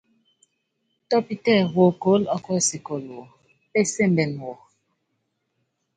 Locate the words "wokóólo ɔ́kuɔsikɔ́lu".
1.75-3.11